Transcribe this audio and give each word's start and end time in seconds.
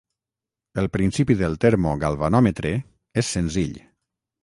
El 0.83 0.89
principi 0.95 1.37
del 1.43 1.59
termo 1.67 1.93
galvanòmetre 2.07 2.75
és 3.25 3.33
senzill. 3.39 3.83